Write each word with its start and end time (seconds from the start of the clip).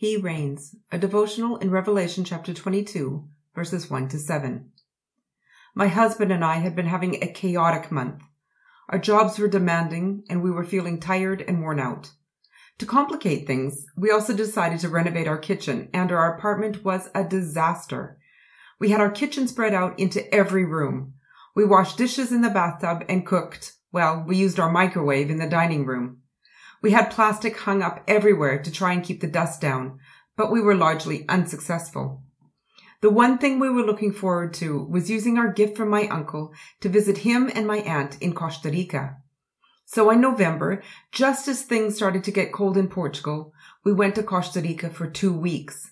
He 0.00 0.16
reigns, 0.16 0.76
a 0.92 0.98
devotional 0.98 1.56
in 1.56 1.72
Revelation 1.72 2.22
chapter 2.22 2.54
22, 2.54 3.24
verses 3.52 3.90
1 3.90 4.08
to 4.10 4.18
7. 4.20 4.70
My 5.74 5.88
husband 5.88 6.30
and 6.30 6.44
I 6.44 6.58
had 6.58 6.76
been 6.76 6.86
having 6.86 7.16
a 7.16 7.32
chaotic 7.32 7.90
month. 7.90 8.22
Our 8.90 9.00
jobs 9.00 9.40
were 9.40 9.48
demanding 9.48 10.22
and 10.30 10.40
we 10.40 10.52
were 10.52 10.64
feeling 10.64 11.00
tired 11.00 11.42
and 11.42 11.60
worn 11.60 11.80
out. 11.80 12.12
To 12.78 12.86
complicate 12.86 13.48
things, 13.48 13.86
we 13.96 14.12
also 14.12 14.36
decided 14.36 14.78
to 14.82 14.88
renovate 14.88 15.26
our 15.26 15.36
kitchen 15.36 15.88
and 15.92 16.12
our 16.12 16.32
apartment 16.32 16.84
was 16.84 17.10
a 17.12 17.24
disaster. 17.24 18.18
We 18.78 18.90
had 18.90 19.00
our 19.00 19.10
kitchen 19.10 19.48
spread 19.48 19.74
out 19.74 19.98
into 19.98 20.32
every 20.32 20.64
room. 20.64 21.14
We 21.56 21.64
washed 21.64 21.98
dishes 21.98 22.30
in 22.30 22.42
the 22.42 22.50
bathtub 22.50 23.04
and 23.08 23.26
cooked. 23.26 23.72
Well, 23.90 24.22
we 24.24 24.36
used 24.36 24.60
our 24.60 24.70
microwave 24.70 25.28
in 25.28 25.38
the 25.38 25.48
dining 25.48 25.86
room. 25.86 26.18
We 26.82 26.92
had 26.92 27.10
plastic 27.10 27.58
hung 27.58 27.82
up 27.82 28.04
everywhere 28.06 28.62
to 28.62 28.70
try 28.70 28.92
and 28.92 29.04
keep 29.04 29.20
the 29.20 29.26
dust 29.26 29.60
down, 29.60 29.98
but 30.36 30.52
we 30.52 30.60
were 30.60 30.74
largely 30.74 31.28
unsuccessful. 31.28 32.22
The 33.00 33.10
one 33.10 33.38
thing 33.38 33.58
we 33.58 33.70
were 33.70 33.82
looking 33.82 34.12
forward 34.12 34.54
to 34.54 34.84
was 34.84 35.10
using 35.10 35.38
our 35.38 35.52
gift 35.52 35.76
from 35.76 35.88
my 35.88 36.08
uncle 36.08 36.52
to 36.80 36.88
visit 36.88 37.18
him 37.18 37.50
and 37.54 37.66
my 37.66 37.78
aunt 37.78 38.20
in 38.20 38.34
Costa 38.34 38.70
Rica. 38.70 39.16
So 39.86 40.10
in 40.10 40.20
November, 40.20 40.82
just 41.12 41.48
as 41.48 41.62
things 41.62 41.96
started 41.96 42.24
to 42.24 42.32
get 42.32 42.52
cold 42.52 42.76
in 42.76 42.88
Portugal, 42.88 43.52
we 43.84 43.92
went 43.92 44.16
to 44.16 44.22
Costa 44.22 44.60
Rica 44.60 44.90
for 44.90 45.08
two 45.08 45.32
weeks. 45.32 45.90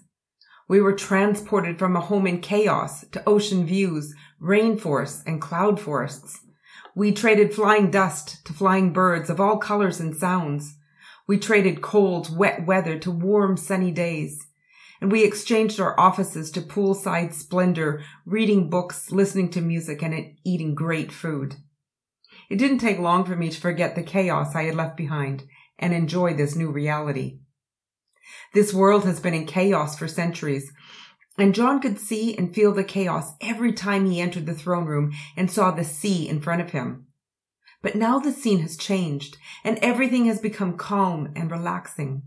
We 0.68 0.80
were 0.80 0.94
transported 0.94 1.78
from 1.78 1.96
a 1.96 2.00
home 2.00 2.26
in 2.26 2.40
chaos 2.40 3.06
to 3.12 3.26
ocean 3.26 3.66
views, 3.66 4.12
rainforests, 4.42 5.22
and 5.26 5.40
cloud 5.40 5.80
forests. 5.80 6.40
We 6.94 7.12
traded 7.12 7.54
flying 7.54 7.90
dust 7.90 8.44
to 8.46 8.52
flying 8.52 8.92
birds 8.92 9.30
of 9.30 9.40
all 9.40 9.58
colors 9.58 10.00
and 10.00 10.16
sounds. 10.16 10.76
We 11.26 11.38
traded 11.38 11.82
cold, 11.82 12.36
wet 12.36 12.66
weather 12.66 12.98
to 13.00 13.10
warm, 13.10 13.56
sunny 13.56 13.90
days. 13.90 14.46
And 15.00 15.12
we 15.12 15.24
exchanged 15.24 15.78
our 15.80 15.98
offices 15.98 16.50
to 16.52 16.60
poolside 16.60 17.34
splendor, 17.34 18.02
reading 18.24 18.70
books, 18.70 19.12
listening 19.12 19.50
to 19.50 19.60
music, 19.60 20.02
and 20.02 20.36
eating 20.44 20.74
great 20.74 21.12
food. 21.12 21.56
It 22.48 22.56
didn't 22.56 22.78
take 22.78 22.98
long 22.98 23.24
for 23.24 23.36
me 23.36 23.50
to 23.50 23.60
forget 23.60 23.94
the 23.94 24.02
chaos 24.02 24.54
I 24.54 24.64
had 24.64 24.74
left 24.74 24.96
behind 24.96 25.44
and 25.78 25.92
enjoy 25.92 26.34
this 26.34 26.54
new 26.54 26.70
reality. 26.70 27.40
This 28.54 28.72
world 28.72 29.04
has 29.04 29.20
been 29.20 29.34
in 29.34 29.46
chaos 29.46 29.98
for 29.98 30.08
centuries, 30.08 30.72
and 31.38 31.54
John 31.54 31.80
could 31.80 31.98
see 31.98 32.36
and 32.36 32.54
feel 32.54 32.72
the 32.72 32.84
chaos 32.84 33.32
every 33.40 33.72
time 33.72 34.06
he 34.06 34.20
entered 34.20 34.46
the 34.46 34.54
throne 34.54 34.86
room 34.86 35.12
and 35.36 35.50
saw 35.50 35.70
the 35.70 35.84
sea 35.84 36.28
in 36.28 36.40
front 36.40 36.62
of 36.62 36.70
him. 36.70 37.06
But 37.82 37.94
now 37.94 38.18
the 38.18 38.32
scene 38.32 38.60
has 38.60 38.76
changed 38.76 39.36
and 39.64 39.78
everything 39.78 40.26
has 40.26 40.40
become 40.40 40.76
calm 40.76 41.32
and 41.36 41.50
relaxing. 41.50 42.22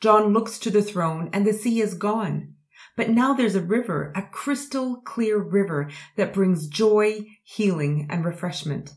John 0.00 0.32
looks 0.32 0.58
to 0.60 0.70
the 0.70 0.82
throne 0.82 1.30
and 1.32 1.46
the 1.46 1.52
sea 1.52 1.80
is 1.80 1.94
gone. 1.94 2.54
But 2.96 3.10
now 3.10 3.34
there's 3.34 3.54
a 3.54 3.60
river, 3.60 4.12
a 4.16 4.22
crystal 4.22 4.96
clear 5.02 5.38
river 5.38 5.90
that 6.16 6.32
brings 6.32 6.66
joy, 6.66 7.26
healing, 7.42 8.06
and 8.10 8.24
refreshment. 8.24 8.94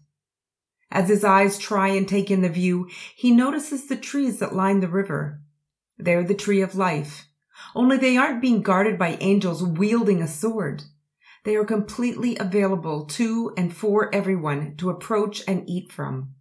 As 0.89 1.09
his 1.09 1.23
eyes 1.23 1.57
try 1.57 1.89
and 1.89 2.07
take 2.07 2.29
in 2.29 2.41
the 2.41 2.49
view, 2.49 2.89
he 3.15 3.31
notices 3.31 3.87
the 3.87 3.95
trees 3.95 4.39
that 4.39 4.55
line 4.55 4.79
the 4.79 4.87
river. 4.87 5.41
They're 5.97 6.23
the 6.23 6.35
tree 6.35 6.61
of 6.61 6.75
life, 6.75 7.27
only 7.75 7.97
they 7.97 8.17
aren't 8.17 8.41
being 8.41 8.61
guarded 8.61 8.97
by 8.97 9.17
angels 9.19 9.63
wielding 9.63 10.21
a 10.21 10.27
sword. 10.27 10.83
They 11.43 11.55
are 11.55 11.65
completely 11.65 12.37
available 12.37 13.05
to 13.05 13.53
and 13.57 13.75
for 13.75 14.13
everyone 14.13 14.75
to 14.77 14.89
approach 14.89 15.43
and 15.47 15.67
eat 15.67 15.91
from. 15.91 16.35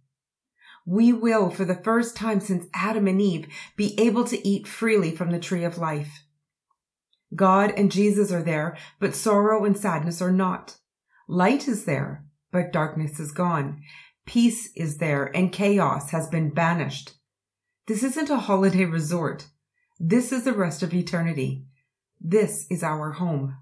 We 0.85 1.13
will, 1.13 1.49
for 1.49 1.65
the 1.65 1.81
first 1.83 2.15
time 2.15 2.39
since 2.39 2.67
Adam 2.73 3.07
and 3.07 3.21
Eve, 3.21 3.47
be 3.75 3.99
able 3.99 4.23
to 4.25 4.47
eat 4.47 4.67
freely 4.67 5.15
from 5.15 5.31
the 5.31 5.39
tree 5.39 5.63
of 5.63 5.77
life. 5.77 6.23
God 7.35 7.71
and 7.71 7.91
Jesus 7.91 8.31
are 8.31 8.43
there, 8.43 8.77
but 8.99 9.15
sorrow 9.15 9.65
and 9.65 9.77
sadness 9.77 10.21
are 10.21 10.31
not. 10.31 10.77
Light 11.27 11.67
is 11.67 11.85
there, 11.85 12.25
but 12.51 12.73
darkness 12.73 13.19
is 13.19 13.31
gone. 13.31 13.81
Peace 14.25 14.71
is 14.75 14.97
there, 14.97 15.25
and 15.35 15.51
chaos 15.51 16.11
has 16.11 16.27
been 16.27 16.49
banished. 16.49 17.13
This 17.87 18.03
isn't 18.03 18.29
a 18.29 18.37
holiday 18.37 18.85
resort. 18.85 19.47
This 19.99 20.31
is 20.31 20.43
the 20.43 20.53
rest 20.53 20.83
of 20.83 20.93
eternity. 20.93 21.65
This 22.21 22.67
is 22.69 22.83
our 22.83 23.11
home. 23.11 23.57